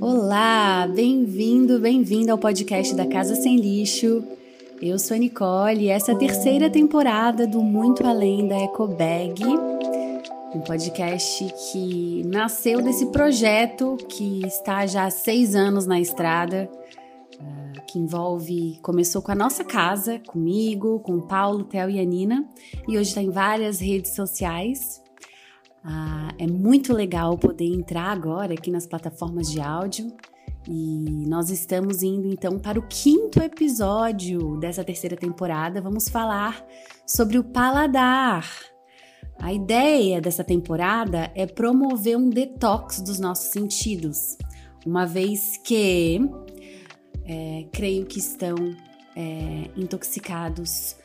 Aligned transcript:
Olá, 0.00 0.88
bem-vindo, 0.92 1.78
bem-vinda 1.78 2.32
ao 2.32 2.38
podcast 2.38 2.92
da 2.96 3.06
Casa 3.06 3.36
Sem 3.36 3.56
Lixo. 3.56 4.24
Eu 4.82 4.98
sou 4.98 5.14
a 5.14 5.18
Nicole 5.18 5.84
e 5.84 5.88
essa 5.88 6.10
é 6.10 6.14
a 6.14 6.18
terceira 6.18 6.68
temporada 6.68 7.46
do 7.46 7.62
Muito 7.62 8.04
Além 8.04 8.48
da 8.48 8.58
Ecobag, 8.58 9.40
um 10.52 10.60
podcast 10.62 11.44
que 11.70 12.24
nasceu 12.26 12.82
desse 12.82 13.06
projeto 13.12 13.96
que 14.08 14.44
está 14.44 14.84
já 14.86 15.04
há 15.04 15.10
seis 15.10 15.54
anos 15.54 15.86
na 15.86 16.00
estrada, 16.00 16.68
ah, 17.40 17.80
que 17.82 17.96
envolve, 17.96 18.80
começou 18.82 19.22
com 19.22 19.30
a 19.30 19.36
nossa 19.36 19.62
casa, 19.62 20.18
comigo, 20.26 20.98
com 20.98 21.20
Paulo, 21.20 21.62
Theo 21.62 21.88
e 21.88 22.00
a 22.00 22.04
Nina, 22.04 22.44
e 22.88 22.98
hoje 22.98 23.10
está 23.10 23.22
em 23.22 23.30
várias 23.30 23.78
redes 23.78 24.16
sociais. 24.16 25.00
Ah, 25.90 26.34
é 26.38 26.46
muito 26.46 26.92
legal 26.92 27.38
poder 27.38 27.64
entrar 27.64 28.10
agora 28.10 28.52
aqui 28.52 28.70
nas 28.70 28.86
plataformas 28.86 29.50
de 29.50 29.58
áudio 29.58 30.14
e 30.68 31.24
nós 31.26 31.48
estamos 31.48 32.02
indo 32.02 32.28
então 32.28 32.58
para 32.58 32.78
o 32.78 32.86
quinto 32.86 33.42
episódio 33.42 34.58
dessa 34.58 34.84
terceira 34.84 35.16
temporada. 35.16 35.80
Vamos 35.80 36.06
falar 36.06 36.62
sobre 37.06 37.38
o 37.38 37.44
paladar. 37.44 38.46
A 39.38 39.50
ideia 39.50 40.20
dessa 40.20 40.44
temporada 40.44 41.32
é 41.34 41.46
promover 41.46 42.18
um 42.18 42.28
detox 42.28 43.00
dos 43.00 43.18
nossos 43.18 43.50
sentidos, 43.50 44.36
uma 44.84 45.06
vez 45.06 45.56
que 45.56 46.20
é, 47.24 47.66
creio 47.72 48.04
que 48.04 48.18
estão 48.18 48.56
é, 49.16 49.70
intoxicados 49.74 50.96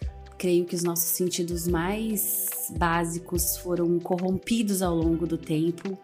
creio 0.43 0.65
que 0.65 0.75
os 0.75 0.83
nossos 0.83 1.05
sentidos 1.05 1.65
mais 1.69 2.49
básicos 2.77 3.55
foram 3.55 3.97
corrompidos 3.97 4.81
ao 4.81 4.93
longo 4.93 5.25
do 5.25 5.37
tempo. 5.37 5.97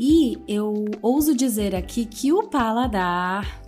E 0.00 0.38
eu 0.48 0.86
ouso 1.02 1.36
dizer 1.36 1.74
aqui 1.74 2.06
que 2.06 2.32
o 2.32 2.44
paladar 2.44 3.62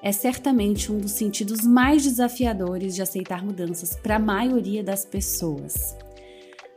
é 0.00 0.12
certamente 0.12 0.92
um 0.92 1.00
dos 1.00 1.10
sentidos 1.10 1.62
mais 1.62 2.04
desafiadores 2.04 2.94
de 2.94 3.02
aceitar 3.02 3.44
mudanças 3.44 3.96
para 3.96 4.16
a 4.16 4.18
maioria 4.20 4.84
das 4.84 5.04
pessoas. 5.04 5.96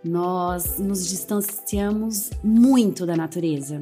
Nós 0.03 0.79
nos 0.79 1.07
distanciamos 1.07 2.31
muito 2.43 3.05
da 3.05 3.15
natureza. 3.15 3.77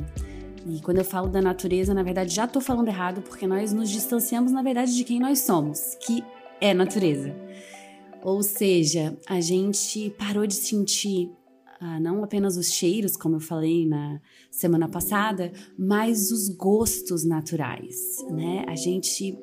E 0.68 0.82
quando 0.82 0.98
eu 0.98 1.06
falo 1.06 1.30
da 1.30 1.42
natureza, 1.42 1.94
na 1.94 2.04
verdade 2.04 2.36
já 2.36 2.44
estou 2.44 2.62
falando 2.62 2.90
errado, 2.90 3.22
porque 3.22 3.48
nós 3.48 3.72
nos 3.72 3.90
distanciamos, 3.90 4.52
na 4.52 4.62
verdade, 4.62 4.94
de 4.94 5.06
quem 5.06 5.18
nós 5.18 5.40
somos, 5.40 5.96
que 5.96 6.22
é 6.60 6.74
natureza. 6.74 7.34
Ou 8.24 8.44
seja, 8.44 9.18
a 9.28 9.42
gente 9.42 10.10
parou 10.12 10.46
de 10.46 10.56
sentir 10.56 11.32
ah, 11.84 12.00
não 12.00 12.24
apenas 12.24 12.58
os 12.58 12.72
cheiros, 12.72 13.18
como 13.18 13.38
eu 13.38 13.40
falei 13.40 13.88
na 13.88 14.22
semana 14.52 14.88
passada, 14.88 15.52
mas 15.76 16.32
os 16.32 16.48
gostos 16.48 17.24
naturais, 17.24 18.24
né? 18.30 18.64
A 18.68 18.76
gente 18.76 19.36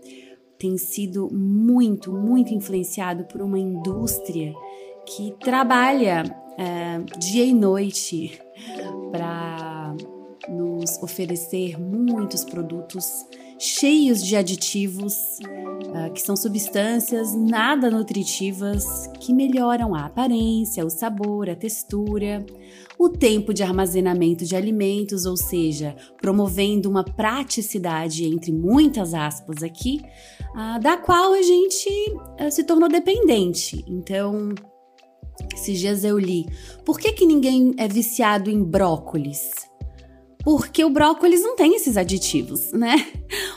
tem 0.56 0.78
sido 0.78 1.28
muito, 1.32 2.12
muito 2.12 2.54
influenciado 2.54 3.24
por 3.24 3.42
uma 3.42 3.58
indústria 3.58 4.54
que 5.04 5.34
trabalha 5.40 6.22
é, 6.56 7.00
dia 7.18 7.44
e 7.44 7.52
noite 7.52 8.40
para 9.10 9.96
nos 10.48 11.02
oferecer 11.02 11.76
muitos 11.80 12.44
produtos 12.44 13.26
cheios 13.58 14.22
de 14.24 14.36
aditivos, 14.36 15.14
uh, 15.40 16.12
que 16.12 16.22
são 16.22 16.36
substâncias 16.36 17.34
nada 17.34 17.90
nutritivas 17.90 19.08
que 19.20 19.34
melhoram 19.34 19.94
a 19.94 20.06
aparência, 20.06 20.86
o 20.86 20.90
sabor, 20.90 21.50
a 21.50 21.56
textura, 21.56 22.46
o 22.98 23.08
tempo 23.08 23.52
de 23.52 23.62
armazenamento 23.62 24.44
de 24.44 24.54
alimentos, 24.54 25.26
ou 25.26 25.36
seja, 25.36 25.96
promovendo 26.20 26.88
uma 26.88 27.04
praticidade, 27.04 28.24
entre 28.24 28.52
muitas 28.52 29.12
aspas 29.12 29.62
aqui, 29.62 30.00
uh, 30.54 30.80
da 30.80 30.96
qual 30.96 31.32
a 31.32 31.42
gente 31.42 31.88
uh, 32.40 32.50
se 32.50 32.62
tornou 32.64 32.88
dependente. 32.88 33.84
Então, 33.88 34.54
esses 35.54 35.78
dias 35.78 36.04
eu 36.04 36.18
li: 36.18 36.46
por 36.84 36.98
que, 36.98 37.12
que 37.12 37.26
ninguém 37.26 37.74
é 37.76 37.88
viciado 37.88 38.50
em 38.50 38.62
brócolis? 38.62 39.67
Porque 40.44 40.84
o 40.84 40.90
brócolis 40.90 41.42
não 41.42 41.56
tem 41.56 41.74
esses 41.74 41.96
aditivos, 41.96 42.72
né? 42.72 43.06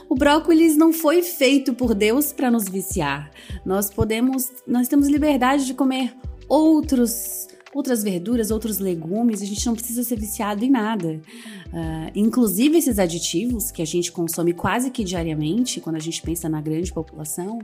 O 0.09 0.16
brócolis 0.16 0.75
não 0.75 0.92
foi 0.92 1.22
feito 1.22 1.74
por 1.74 1.96
Deus 1.96 2.34
para 2.34 2.52
nos 2.52 2.68
viciar. 2.68 3.31
Nós 3.66 3.90
podemos, 3.90 4.52
nós 4.68 4.90
temos 4.90 5.08
liberdade 5.08 5.66
de 5.66 5.74
comer 5.74 6.14
outros 6.50 7.47
outras 7.74 8.03
verduras, 8.03 8.52
outros 8.52 8.80
legumes, 8.80 9.42
a 9.42 9.46
gente 9.46 9.66
não 9.66 9.74
precisa 9.74 10.03
ser 10.03 10.19
viciado 10.19 10.64
em 10.64 10.69
nada. 10.69 11.22
Uh, 11.68 12.12
inclusive 12.14 12.78
esses 12.78 13.00
aditivos 13.00 13.72
que 13.72 13.81
a 13.81 13.86
gente 13.86 14.12
consome 14.12 14.53
quase 14.53 14.92
que 14.92 15.03
diariamente, 15.03 15.80
quando 15.80 15.96
a 15.96 16.00
gente 16.00 16.22
pensa 16.22 16.50
na 16.50 16.59
grande 16.59 16.92
população, 16.92 17.59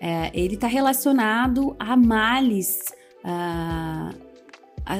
é, 0.00 0.30
ele 0.32 0.54
está 0.54 0.68
relacionado 0.68 1.74
a 1.78 1.96
males. 1.96 2.78
Uh, 3.24 4.27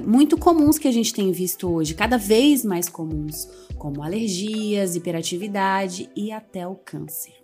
muito 0.05 0.37
comuns 0.37 0.79
que 0.79 0.89
a 0.89 0.93
gente 0.93 1.15
tem 1.15 1.33
visto 1.33 1.69
hoje, 1.69 1.95
cada 1.95 2.19
vez 2.19 2.65
mais 2.65 2.89
comuns, 2.89 3.49
como 3.77 4.03
alergias, 4.03 4.95
hiperatividade 4.95 6.11
e 6.15 6.31
até 6.31 6.67
o 6.67 6.75
câncer. 6.75 7.39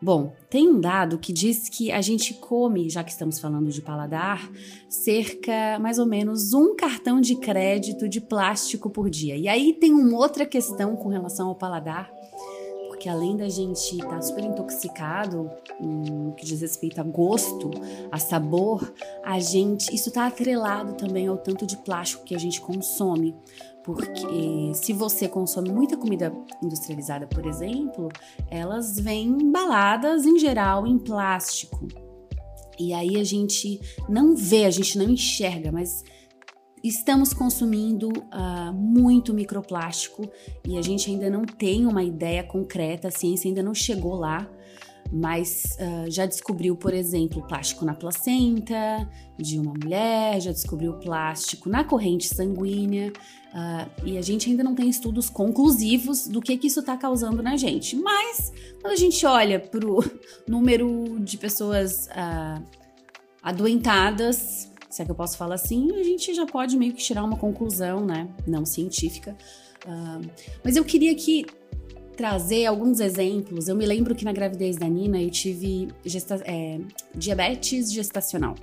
Bom, 0.00 0.34
tem 0.50 0.68
um 0.68 0.78
dado 0.78 1.18
que 1.18 1.32
diz 1.32 1.70
que 1.70 1.90
a 1.90 2.02
gente 2.02 2.34
come, 2.34 2.90
já 2.90 3.02
que 3.02 3.10
estamos 3.10 3.40
falando 3.40 3.70
de 3.70 3.80
paladar, 3.80 4.46
cerca 4.90 5.78
mais 5.80 5.98
ou 5.98 6.04
menos 6.04 6.52
um 6.52 6.76
cartão 6.76 7.18
de 7.18 7.34
crédito 7.36 8.06
de 8.06 8.20
plástico 8.20 8.90
por 8.90 9.08
dia. 9.08 9.36
E 9.36 9.48
aí 9.48 9.72
tem 9.72 9.92
uma 9.92 10.18
outra 10.18 10.44
questão 10.44 10.94
com 10.96 11.08
relação 11.08 11.48
ao 11.48 11.54
paladar, 11.54 12.12
porque 13.06 13.08
além 13.08 13.36
da 13.36 13.48
gente 13.48 13.94
estar 13.94 14.08
tá 14.08 14.20
super 14.20 14.42
intoxicado 14.42 15.48
no 15.80 16.32
que 16.32 16.44
diz 16.44 16.60
respeito 16.60 17.00
a 17.00 17.04
gosto, 17.04 17.70
a 18.10 18.18
sabor, 18.18 18.92
a 19.24 19.38
gente 19.38 19.94
isso 19.94 20.08
está 20.08 20.26
atrelado 20.26 20.94
também 20.94 21.28
ao 21.28 21.38
tanto 21.38 21.64
de 21.64 21.76
plástico 21.76 22.24
que 22.24 22.34
a 22.34 22.38
gente 22.38 22.60
consome. 22.60 23.36
Porque 23.84 24.72
se 24.74 24.92
você 24.92 25.28
consome 25.28 25.70
muita 25.70 25.96
comida 25.96 26.32
industrializada, 26.60 27.28
por 27.28 27.46
exemplo, 27.46 28.08
elas 28.50 28.98
vêm 28.98 29.28
embaladas 29.28 30.26
em 30.26 30.36
geral 30.36 30.84
em 30.84 30.98
plástico. 30.98 31.86
E 32.76 32.92
aí 32.92 33.20
a 33.20 33.24
gente 33.24 33.80
não 34.08 34.34
vê, 34.34 34.64
a 34.64 34.70
gente 34.70 34.98
não 34.98 35.08
enxerga, 35.08 35.70
mas 35.70 36.02
estamos 36.88 37.32
consumindo 37.32 38.08
uh, 38.08 38.72
muito 38.72 39.32
microplástico 39.32 40.28
e 40.66 40.76
a 40.76 40.82
gente 40.82 41.10
ainda 41.10 41.30
não 41.30 41.44
tem 41.44 41.86
uma 41.86 42.02
ideia 42.02 42.42
concreta, 42.42 43.08
a 43.08 43.10
ciência 43.10 43.48
ainda 43.48 43.62
não 43.62 43.74
chegou 43.74 44.14
lá, 44.14 44.48
mas 45.10 45.76
uh, 45.78 46.10
já 46.10 46.26
descobriu, 46.26 46.76
por 46.76 46.92
exemplo, 46.92 47.46
plástico 47.46 47.84
na 47.84 47.94
placenta 47.94 49.08
de 49.38 49.58
uma 49.58 49.72
mulher, 49.72 50.40
já 50.40 50.52
descobriu 50.52 50.94
plástico 50.94 51.68
na 51.68 51.84
corrente 51.84 52.28
sanguínea 52.28 53.12
uh, 53.52 54.06
e 54.06 54.18
a 54.18 54.22
gente 54.22 54.50
ainda 54.50 54.64
não 54.64 54.74
tem 54.74 54.88
estudos 54.88 55.30
conclusivos 55.30 56.26
do 56.26 56.40
que, 56.40 56.56
que 56.56 56.66
isso 56.66 56.80
está 56.80 56.96
causando 56.96 57.42
na 57.42 57.56
gente. 57.56 57.96
Mas 57.96 58.52
quando 58.80 58.92
a 58.92 58.96
gente 58.96 59.24
olha 59.24 59.60
para 59.60 59.86
o 59.86 60.04
número 60.46 61.18
de 61.20 61.38
pessoas 61.38 62.08
adoentadas, 63.42 64.70
se 64.96 65.02
é 65.02 65.04
que 65.04 65.10
eu 65.10 65.14
posso 65.14 65.36
falar 65.36 65.56
assim, 65.56 65.94
a 65.94 66.02
gente 66.02 66.32
já 66.32 66.46
pode 66.46 66.74
meio 66.74 66.94
que 66.94 67.02
tirar 67.02 67.22
uma 67.22 67.36
conclusão, 67.36 68.06
né? 68.06 68.30
Não 68.46 68.64
científica. 68.64 69.36
Uh, 69.84 70.26
mas 70.64 70.74
eu 70.74 70.84
queria 70.86 71.12
aqui 71.12 71.44
trazer 72.16 72.64
alguns 72.64 72.98
exemplos. 72.98 73.68
Eu 73.68 73.76
me 73.76 73.84
lembro 73.84 74.14
que 74.14 74.24
na 74.24 74.32
gravidez 74.32 74.76
da 74.76 74.88
Nina 74.88 75.20
eu 75.20 75.28
tive 75.28 75.88
gesta 76.02 76.36
é, 76.46 76.80
diabetes 77.14 77.92
gestacional. 77.92 78.54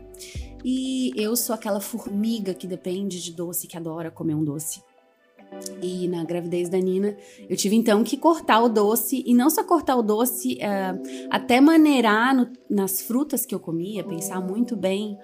E 0.65 1.11
eu 1.15 1.35
sou 1.35 1.53
aquela 1.53 1.79
formiga 1.79 2.55
que 2.55 2.65
depende 2.65 3.21
de 3.21 3.31
doce, 3.31 3.67
que 3.67 3.77
adora 3.77 4.09
comer 4.09 4.33
um 4.33 4.43
doce. 4.43 4.81
E 5.83 6.07
na 6.07 6.23
gravidez 6.23 6.67
da 6.67 6.79
Nina, 6.79 7.15
eu 7.47 7.55
tive 7.55 7.75
então 7.75 8.03
que 8.03 8.17
cortar 8.17 8.59
o 8.63 8.69
doce, 8.69 9.23
e 9.23 9.35
não 9.35 9.51
só 9.51 9.63
cortar 9.63 9.97
o 9.97 10.01
doce, 10.01 10.55
uh, 10.55 11.29
até 11.29 11.61
maneirar 11.61 12.35
no, 12.35 12.51
nas 12.67 13.03
frutas 13.03 13.45
que 13.45 13.53
eu 13.53 13.59
comia, 13.59 14.03
pensar 14.03 14.41
muito 14.41 14.75
bem 14.75 15.15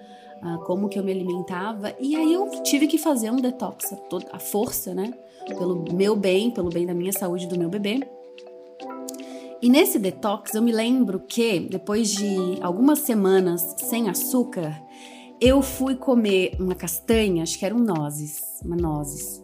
uh, 0.42 0.58
como 0.64 0.88
que 0.88 0.98
eu 0.98 1.04
me 1.04 1.12
alimentava. 1.12 1.94
E 1.98 2.16
aí 2.16 2.32
eu 2.32 2.48
tive 2.62 2.86
que 2.86 2.98
fazer 2.98 3.30
um 3.30 3.36
detox 3.36 3.92
a, 3.92 3.96
toda, 3.96 4.26
a 4.32 4.38
força, 4.38 4.94
né? 4.94 5.12
Pelo 5.46 5.84
meu 5.92 6.14
bem, 6.16 6.50
pelo 6.50 6.68
bem 6.68 6.86
da 6.86 6.94
minha 6.94 7.12
saúde 7.12 7.46
do 7.46 7.58
meu 7.58 7.68
bebê. 7.68 8.00
E 9.62 9.68
nesse 9.68 9.98
detox 9.98 10.54
eu 10.54 10.62
me 10.62 10.72
lembro 10.72 11.20
que 11.20 11.60
depois 11.60 12.12
de 12.12 12.58
algumas 12.62 13.00
semanas 13.00 13.74
sem 13.78 14.08
açúcar, 14.08 14.82
eu 15.40 15.60
fui 15.60 15.96
comer 15.96 16.56
uma 16.58 16.74
castanha, 16.74 17.42
acho 17.42 17.58
que 17.58 17.66
eram 17.66 17.78
nozes, 17.78 18.40
uma 18.64 18.76
nozes. 18.76 19.42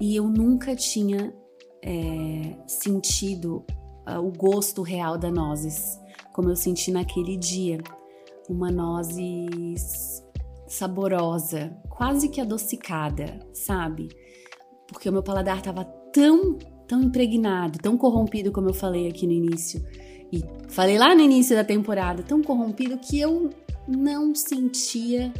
E 0.00 0.16
eu 0.16 0.28
nunca 0.28 0.74
tinha 0.76 1.34
é, 1.82 2.56
sentido 2.66 3.64
uh, 4.08 4.18
o 4.18 4.30
gosto 4.30 4.82
real 4.82 5.18
da 5.18 5.30
nozes, 5.30 5.98
como 6.32 6.48
eu 6.48 6.56
senti 6.56 6.90
naquele 6.90 7.36
dia 7.36 7.78
uma 8.50 8.70
nozes 8.70 10.22
saborosa, 10.66 11.76
quase 11.88 12.28
que 12.28 12.40
adocicada, 12.40 13.38
sabe? 13.52 14.08
Porque 14.86 15.08
o 15.08 15.12
meu 15.12 15.22
paladar 15.22 15.58
estava 15.58 15.84
tão 15.84 16.58
tão 16.90 17.02
impregnado, 17.02 17.78
tão 17.78 17.96
corrompido, 17.96 18.50
como 18.50 18.68
eu 18.68 18.74
falei 18.74 19.06
aqui 19.06 19.24
no 19.24 19.32
início. 19.32 19.80
E 20.32 20.42
falei 20.68 20.98
lá 20.98 21.14
no 21.14 21.20
início 21.20 21.54
da 21.54 21.62
temporada, 21.62 22.20
tão 22.20 22.42
corrompido 22.42 22.98
que 22.98 23.20
eu 23.20 23.50
não 23.86 24.34
sentia 24.34 25.32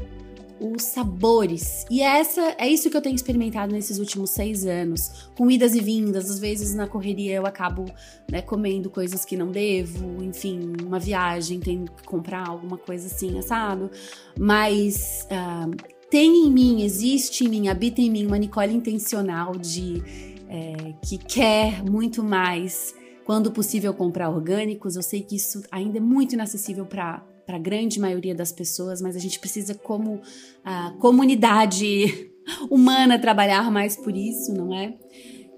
os 0.61 0.83
sabores. 0.83 1.87
E 1.91 2.03
essa 2.03 2.55
é 2.59 2.69
isso 2.69 2.91
que 2.91 2.97
eu 2.97 3.01
tenho 3.01 3.17
experimentado 3.17 3.73
nesses 3.73 3.99
últimos 3.99 4.31
seis 4.31 4.67
anos, 4.67 5.31
com 5.37 5.51
idas 5.51 5.75
e 5.75 5.81
vindas. 5.81 6.31
Às 6.31 6.39
vezes 6.39 6.75
na 6.75 6.87
correria 6.87 7.35
eu 7.35 7.47
acabo 7.47 7.87
né, 8.31 8.43
comendo 8.43 8.91
coisas 8.91 9.25
que 9.25 9.37
não 9.37 9.51
devo, 9.51 10.23
enfim, 10.23 10.73
uma 10.85 10.99
viagem, 10.99 11.59
tenho 11.61 11.87
que 11.87 12.05
comprar 12.05 12.47
alguma 12.47 12.77
coisa 12.77 13.07
assim, 13.07 13.39
assado. 13.39 13.91
Mas 14.39 15.27
uh, 15.31 15.75
tem 16.11 16.47
em 16.47 16.51
mim, 16.51 16.83
existe 16.83 17.45
em 17.45 17.49
mim, 17.49 17.69
habita 17.69 18.01
em 18.01 18.11
mim 18.11 18.27
uma 18.27 18.37
Nicole 18.37 18.75
intencional 18.75 19.53
de 19.53 20.03
é, 20.49 20.93
que 21.07 21.17
quer 21.17 21.83
muito 21.85 22.23
mais. 22.23 22.95
Quando 23.25 23.53
possível 23.53 23.95
comprar 23.95 24.29
orgânicos, 24.29 24.97
eu 24.97 25.03
sei 25.03 25.23
que 25.23 25.37
isso 25.37 25.63
ainda 25.71 25.99
é 25.99 26.01
muito 26.01 26.33
inacessível 26.33 26.85
para 26.85 27.25
para 27.51 27.57
a 27.57 27.61
grande 27.61 27.99
maioria 27.99 28.33
das 28.33 28.53
pessoas, 28.53 29.03
mas 29.03 29.17
a 29.17 29.19
gente 29.19 29.41
precisa, 29.41 29.75
como 29.75 30.21
a 30.65 30.93
comunidade 31.01 32.31
humana, 32.71 33.19
trabalhar 33.19 33.73
mais 33.73 33.97
por 33.97 34.17
isso, 34.17 34.55
não 34.55 34.73
é? 34.73 34.95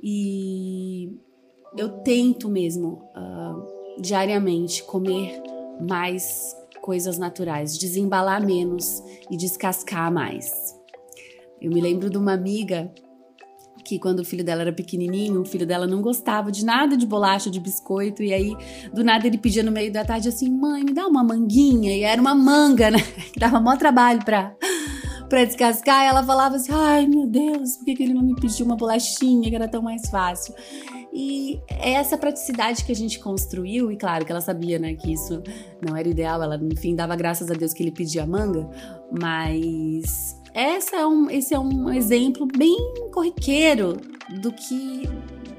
E 0.02 1.14
eu 1.76 1.90
tento 1.98 2.48
mesmo, 2.48 3.02
uh, 3.14 4.00
diariamente, 4.00 4.82
comer 4.84 5.42
mais 5.86 6.56
coisas 6.80 7.18
naturais, 7.18 7.76
desembalar 7.76 8.42
menos 8.42 9.02
e 9.30 9.36
descascar 9.36 10.10
mais. 10.10 10.50
Eu 11.60 11.70
me 11.70 11.80
lembro 11.80 12.08
de 12.08 12.16
uma 12.16 12.32
amiga 12.32 12.90
que 13.84 13.98
quando 13.98 14.20
o 14.20 14.24
filho 14.24 14.44
dela 14.44 14.62
era 14.62 14.72
pequenininho, 14.72 15.40
o 15.40 15.44
filho 15.44 15.66
dela 15.66 15.86
não 15.86 16.00
gostava 16.00 16.50
de 16.50 16.64
nada 16.64 16.96
de 16.96 17.06
bolacha, 17.06 17.50
de 17.50 17.60
biscoito, 17.60 18.22
e 18.22 18.32
aí 18.32 18.56
do 18.92 19.02
nada 19.02 19.26
ele 19.26 19.38
pedia 19.38 19.62
no 19.62 19.72
meio 19.72 19.92
da 19.92 20.04
tarde 20.04 20.28
assim: 20.28 20.50
"Mãe, 20.50 20.84
me 20.84 20.92
dá 20.92 21.06
uma 21.06 21.24
manguinha". 21.24 21.94
E 21.96 22.02
era 22.02 22.20
uma 22.20 22.34
manga, 22.34 22.90
né? 22.90 22.98
Que 23.32 23.38
dava 23.40 23.60
maior 23.60 23.78
trabalho 23.78 24.24
para 24.24 24.54
para 25.28 25.44
descascar, 25.46 26.04
e 26.04 26.08
ela 26.08 26.22
falava 26.22 26.56
assim: 26.56 26.72
"Ai, 26.72 27.06
meu 27.06 27.26
Deus, 27.26 27.76
por 27.76 27.84
que, 27.86 27.94
que 27.94 28.02
ele 28.02 28.14
não 28.14 28.22
me 28.22 28.34
pediu 28.34 28.66
uma 28.66 28.76
bolachinha, 28.76 29.48
que 29.48 29.56
era 29.56 29.68
tão 29.68 29.82
mais 29.82 30.08
fácil?". 30.10 30.54
E 31.12 31.60
essa 31.68 32.16
praticidade 32.16 32.84
que 32.84 32.92
a 32.92 32.94
gente 32.94 33.18
construiu, 33.18 33.92
e 33.92 33.96
claro 33.96 34.24
que 34.24 34.32
ela 34.32 34.40
sabia, 34.40 34.78
né, 34.78 34.94
que 34.94 35.12
isso 35.12 35.42
não 35.86 35.94
era 35.94 36.08
ideal, 36.08 36.42
ela, 36.42 36.58
enfim, 36.72 36.94
dava 36.94 37.14
graças 37.14 37.50
a 37.50 37.54
Deus 37.54 37.74
que 37.74 37.82
ele 37.82 37.92
pedia 37.92 38.26
manga, 38.26 38.68
mas 39.20 40.40
essa 40.54 40.96
é 40.96 41.06
um, 41.06 41.30
esse 41.30 41.54
é 41.54 41.58
um 41.58 41.92
exemplo 41.92 42.46
bem 42.46 42.76
corriqueiro 43.12 43.98
do 44.40 44.52
que 44.52 45.02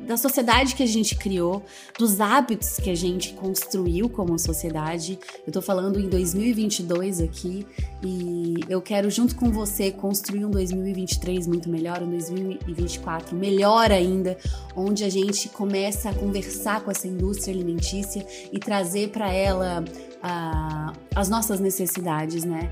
da 0.05 0.17
sociedade 0.17 0.75
que 0.75 0.83
a 0.83 0.87
gente 0.87 1.15
criou, 1.15 1.63
dos 1.97 2.19
hábitos 2.19 2.77
que 2.77 2.89
a 2.89 2.95
gente 2.95 3.33
construiu 3.33 4.09
como 4.09 4.37
sociedade. 4.37 5.17
Eu 5.45 5.53
tô 5.53 5.61
falando 5.61 5.99
em 5.99 6.09
2022 6.09 7.21
aqui 7.21 7.65
e 8.03 8.55
eu 8.69 8.81
quero 8.81 9.09
junto 9.09 9.35
com 9.35 9.51
você 9.51 9.91
construir 9.91 10.45
um 10.45 10.51
2023 10.51 11.47
muito 11.47 11.69
melhor, 11.69 12.01
um 12.01 12.09
2024 12.09 13.35
melhor 13.35 13.91
ainda, 13.91 14.37
onde 14.75 15.03
a 15.03 15.09
gente 15.09 15.49
começa 15.49 16.09
a 16.09 16.13
conversar 16.13 16.81
com 16.81 16.91
essa 16.91 17.07
indústria 17.07 17.53
alimentícia 17.53 18.25
e 18.51 18.59
trazer 18.59 19.09
para 19.09 19.31
ela 19.31 19.83
uh, 19.83 20.99
as 21.15 21.29
nossas 21.29 21.59
necessidades, 21.59 22.43
né? 22.43 22.71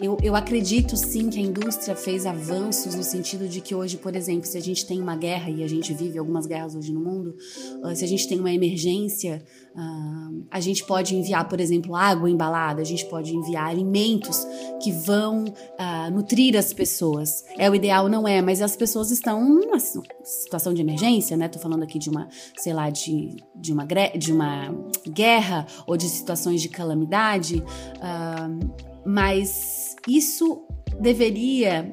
Eu, 0.00 0.18
eu 0.22 0.36
acredito 0.36 0.96
sim 0.96 1.30
que 1.30 1.38
a 1.38 1.42
indústria 1.42 1.96
fez 1.96 2.26
avanços 2.26 2.94
no 2.94 3.02
sentido 3.02 3.48
de 3.48 3.60
que 3.60 3.74
hoje, 3.74 3.96
por 3.96 4.14
exemplo, 4.14 4.46
se 4.46 4.58
a 4.58 4.60
gente 4.60 4.84
tem 4.86 5.00
uma 5.00 5.16
guerra, 5.16 5.50
e 5.50 5.62
a 5.62 5.68
gente 5.68 5.94
vive 5.94 6.18
algumas 6.18 6.46
guerras 6.46 6.74
hoje 6.74 6.92
no 6.92 7.00
mundo, 7.00 7.34
uh, 7.82 7.94
se 7.94 8.04
a 8.04 8.08
gente 8.08 8.28
tem 8.28 8.38
uma 8.38 8.52
emergência, 8.52 9.42
uh, 9.74 10.46
a 10.50 10.60
gente 10.60 10.84
pode 10.84 11.16
enviar, 11.16 11.48
por 11.48 11.60
exemplo, 11.60 11.96
água 11.96 12.28
embalada, 12.28 12.82
a 12.82 12.84
gente 12.84 13.06
pode 13.06 13.34
enviar 13.34 13.68
alimentos 13.68 14.46
que 14.82 14.92
vão 14.92 15.44
uh, 15.44 16.10
nutrir 16.12 16.56
as 16.56 16.72
pessoas. 16.72 17.44
É 17.56 17.70
o 17.70 17.74
ideal, 17.74 18.08
não 18.08 18.28
é, 18.28 18.42
mas 18.42 18.60
as 18.60 18.76
pessoas 18.76 19.10
estão 19.10 19.42
numa 19.42 19.78
situação 19.78 20.74
de 20.74 20.82
emergência, 20.82 21.36
né? 21.36 21.48
Tô 21.48 21.58
falando 21.58 21.82
aqui 21.82 21.98
de 21.98 22.10
uma, 22.10 22.28
sei 22.58 22.74
lá, 22.74 22.90
de, 22.90 23.34
de, 23.54 23.72
uma, 23.72 23.86
de 24.16 24.32
uma 24.32 24.74
guerra 25.08 25.66
ou 25.86 25.96
de 25.96 26.08
situações 26.08 26.60
de 26.60 26.68
calamidade. 26.68 27.62
Mas 29.06 29.85
isso 30.08 30.66
deveria, 31.00 31.92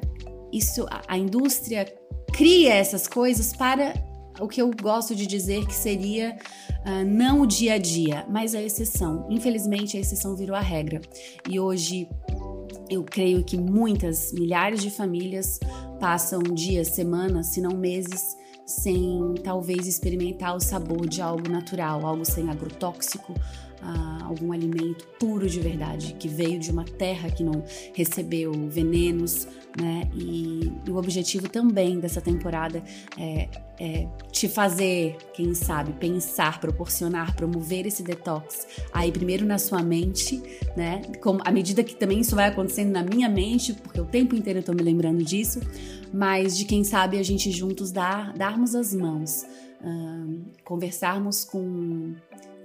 isso 0.52 0.86
a 1.08 1.18
indústria 1.18 1.84
cria 2.32 2.74
essas 2.74 3.06
coisas 3.06 3.54
para 3.54 3.94
o 4.40 4.48
que 4.48 4.60
eu 4.60 4.70
gosto 4.70 5.14
de 5.14 5.26
dizer 5.26 5.66
que 5.66 5.74
seria 5.74 6.36
uh, 6.84 7.04
não 7.06 7.42
o 7.42 7.46
dia 7.46 7.74
a 7.74 7.78
dia, 7.78 8.26
mas 8.28 8.54
a 8.54 8.62
exceção. 8.62 9.26
Infelizmente, 9.30 9.96
a 9.96 10.00
exceção 10.00 10.34
virou 10.34 10.56
a 10.56 10.60
regra. 10.60 11.00
E 11.48 11.60
hoje 11.60 12.08
eu 12.90 13.04
creio 13.04 13.44
que 13.44 13.56
muitas, 13.56 14.32
milhares 14.32 14.82
de 14.82 14.90
famílias 14.90 15.60
passam 16.00 16.40
dias, 16.42 16.88
semanas, 16.88 17.48
se 17.48 17.60
não 17.60 17.76
meses, 17.76 18.36
sem 18.66 19.34
talvez 19.42 19.86
experimentar 19.86 20.56
o 20.56 20.60
sabor 20.60 21.06
de 21.06 21.20
algo 21.20 21.48
natural, 21.48 22.04
algo 22.04 22.24
sem 22.24 22.50
agrotóxico, 22.50 23.34
algum 24.24 24.52
alimento 24.52 25.06
puro 25.18 25.48
de 25.48 25.60
verdade, 25.60 26.14
que 26.18 26.28
veio 26.28 26.58
de 26.58 26.70
uma 26.70 26.84
terra 26.84 27.30
que 27.30 27.44
não 27.44 27.62
recebeu 27.94 28.52
venenos, 28.68 29.46
né? 29.80 30.08
E, 30.14 30.72
e 30.86 30.90
o 30.90 30.96
objetivo 30.96 31.48
também 31.48 31.98
dessa 31.98 32.20
temporada 32.20 32.82
é, 33.18 33.48
é, 33.78 34.06
te 34.30 34.48
fazer, 34.48 35.16
quem 35.32 35.54
sabe, 35.54 35.92
pensar, 35.94 36.60
proporcionar, 36.60 37.34
promover 37.34 37.86
esse 37.86 38.02
detox 38.02 38.66
aí 38.92 39.10
primeiro 39.10 39.44
na 39.44 39.58
sua 39.58 39.82
mente, 39.82 40.42
né? 40.76 41.02
Como, 41.20 41.40
à 41.44 41.50
medida 41.50 41.82
que 41.84 41.94
também 41.94 42.20
isso 42.20 42.34
vai 42.34 42.48
acontecendo 42.48 42.92
na 42.92 43.02
minha 43.02 43.28
mente, 43.28 43.72
porque 43.74 44.00
o 44.00 44.06
tempo 44.06 44.34
inteiro 44.34 44.60
eu 44.60 44.62
tô 44.62 44.72
me 44.72 44.82
lembrando 44.82 45.22
disso, 45.22 45.60
mas 46.12 46.56
de 46.56 46.64
quem 46.64 46.84
sabe 46.84 47.18
a 47.18 47.22
gente 47.22 47.50
juntos 47.50 47.90
dar, 47.90 48.32
darmos 48.32 48.74
as 48.74 48.94
mãos, 48.94 49.44
conversarmos 50.64 51.44
com 51.44 52.14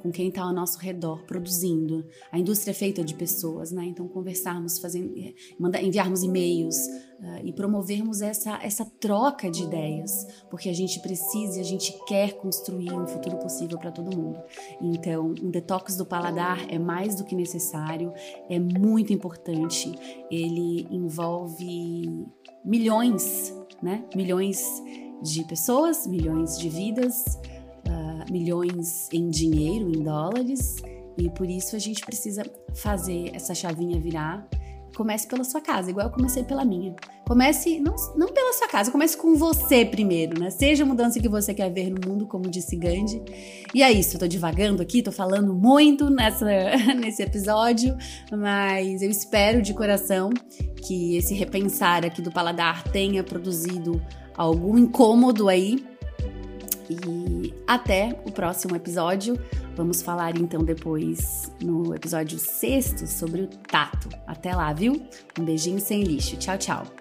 com 0.01 0.11
quem 0.11 0.29
está 0.29 0.43
ao 0.43 0.53
nosso 0.53 0.79
redor 0.79 1.23
produzindo. 1.23 2.05
A 2.31 2.39
indústria 2.39 2.71
é 2.71 2.73
feita 2.73 3.03
de 3.03 3.13
pessoas, 3.13 3.71
né? 3.71 3.85
Então 3.85 4.07
conversarmos, 4.07 4.81
eh, 4.83 5.33
enviarmos 5.83 6.23
e-mails 6.23 6.77
uh, 7.19 7.45
e 7.45 7.53
promovermos 7.53 8.21
essa, 8.21 8.59
essa 8.63 8.85
troca 8.85 9.49
de 9.49 9.63
ideias, 9.63 10.27
porque 10.49 10.69
a 10.69 10.73
gente 10.73 10.99
precisa 11.01 11.57
e 11.57 11.61
a 11.61 11.63
gente 11.63 11.93
quer 12.05 12.33
construir 12.33 12.91
um 12.93 13.05
futuro 13.05 13.37
possível 13.37 13.77
para 13.77 13.91
todo 13.91 14.15
mundo. 14.15 14.39
Então, 14.81 15.33
um 15.41 15.49
detox 15.49 15.95
do 15.95 16.05
paladar 16.05 16.65
é 16.69 16.79
mais 16.79 17.15
do 17.15 17.23
que 17.23 17.35
necessário, 17.35 18.13
é 18.49 18.59
muito 18.59 19.13
importante. 19.13 19.91
Ele 20.31 20.87
envolve 20.89 22.25
milhões, 22.63 23.53
né? 23.81 24.05
Milhões 24.15 24.63
de 25.21 25.43
pessoas, 25.43 26.07
milhões 26.07 26.57
de 26.57 26.69
vidas 26.69 27.37
milhões 28.31 29.09
em 29.11 29.29
dinheiro, 29.29 29.89
em 29.89 30.03
dólares, 30.03 30.77
e 31.17 31.29
por 31.29 31.49
isso 31.49 31.75
a 31.75 31.79
gente 31.79 32.05
precisa 32.05 32.43
fazer 32.73 33.31
essa 33.33 33.53
chavinha 33.53 33.99
virar. 33.99 34.47
Comece 34.95 35.27
pela 35.27 35.43
sua 35.43 35.61
casa, 35.61 35.89
igual 35.89 36.07
eu 36.07 36.11
comecei 36.11 36.43
pela 36.43 36.65
minha. 36.65 36.95
Comece, 37.25 37.79
não, 37.79 37.95
não 38.17 38.27
pela 38.27 38.53
sua 38.53 38.67
casa, 38.67 38.91
comece 38.91 39.15
com 39.15 39.35
você 39.35 39.85
primeiro, 39.85 40.39
né? 40.39 40.49
Seja 40.49 40.83
a 40.83 40.85
mudança 40.85 41.19
que 41.19 41.29
você 41.29 41.53
quer 41.53 41.71
ver 41.71 41.89
no 41.89 42.09
mundo, 42.09 42.25
como 42.25 42.49
disse 42.49 42.75
Gandhi. 42.75 43.21
E 43.73 43.83
é 43.83 43.91
isso, 43.91 44.15
eu 44.15 44.19
tô 44.19 44.27
divagando 44.27 44.81
aqui, 44.81 45.01
tô 45.01 45.11
falando 45.11 45.53
muito 45.53 46.09
nessa, 46.09 46.45
nesse 46.99 47.21
episódio, 47.21 47.95
mas 48.31 49.01
eu 49.01 49.09
espero 49.09 49.61
de 49.61 49.73
coração 49.73 50.31
que 50.85 51.15
esse 51.17 51.33
repensar 51.33 52.03
aqui 52.05 52.21
do 52.21 52.31
paladar 52.31 52.83
tenha 52.83 53.23
produzido 53.23 54.01
algum 54.35 54.77
incômodo 54.77 55.47
aí 55.47 55.85
e 56.89 57.38
até 57.69 58.19
o 58.25 58.31
próximo 58.31 58.75
episódio. 58.75 59.39
Vamos 59.75 60.01
falar 60.01 60.35
então 60.35 60.63
depois 60.63 61.51
no 61.61 61.93
episódio 61.93 62.39
sexto 62.39 63.05
sobre 63.05 63.43
o 63.43 63.47
tato. 63.47 64.09
Até 64.25 64.55
lá, 64.55 64.73
viu? 64.73 64.99
Um 65.39 65.45
beijinho 65.45 65.79
sem 65.79 66.01
lixo. 66.01 66.35
Tchau, 66.35 66.57
tchau. 66.57 66.98